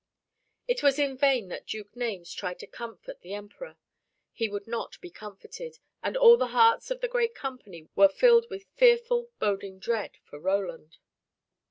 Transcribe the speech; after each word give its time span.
It 0.67 0.81
was 0.81 0.97
in 0.97 1.15
vain 1.15 1.49
that 1.49 1.67
Duke 1.67 1.95
Naimes 1.95 2.33
tried 2.33 2.57
to 2.57 2.65
comfort 2.65 3.21
the 3.21 3.35
Emperor. 3.35 3.77
He 4.33 4.49
would 4.49 4.65
not 4.65 4.99
be 4.99 5.11
comforted, 5.11 5.77
and 6.01 6.17
all 6.17 6.37
the 6.37 6.47
hearts 6.57 6.89
of 6.89 7.01
that 7.01 7.11
great 7.11 7.35
company 7.35 7.87
were 7.95 8.09
filled 8.09 8.47
with 8.49 8.65
fearful, 8.75 9.29
boding 9.37 9.77
dread 9.77 10.17
for 10.23 10.39
Roland. 10.39 10.97